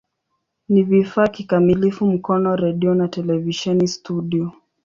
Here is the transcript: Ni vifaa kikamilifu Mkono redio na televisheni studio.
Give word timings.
Ni 0.69 0.83
vifaa 0.83 1.27
kikamilifu 1.27 2.07
Mkono 2.07 2.55
redio 2.55 2.95
na 2.95 3.07
televisheni 3.07 3.87
studio. 3.87 4.51